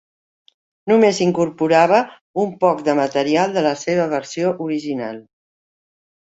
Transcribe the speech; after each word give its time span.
Només 0.91 1.19
incorporava 1.25 1.99
un 2.45 2.49
poc 2.63 2.81
de 2.87 2.95
material 3.01 3.53
de 3.59 3.63
la 3.69 3.75
seva 3.83 4.09
versió 4.15 4.55
original. 4.69 5.23